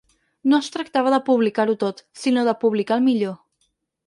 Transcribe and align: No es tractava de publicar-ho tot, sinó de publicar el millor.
No 0.53 0.59
es 0.63 0.69
tractava 0.75 1.11
de 1.15 1.19
publicar-ho 1.27 1.75
tot, 1.85 2.01
sinó 2.23 2.47
de 2.49 2.57
publicar 2.65 2.99
el 3.01 3.07
millor. 3.11 3.39